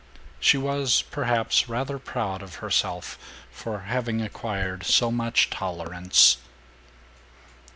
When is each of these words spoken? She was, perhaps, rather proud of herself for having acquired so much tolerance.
She 0.39 0.57
was, 0.57 1.03
perhaps, 1.11 1.69
rather 1.69 1.99
proud 1.99 2.41
of 2.41 2.55
herself 2.55 3.19
for 3.51 3.81
having 3.81 4.19
acquired 4.19 4.83
so 4.83 5.11
much 5.11 5.51
tolerance. 5.51 6.37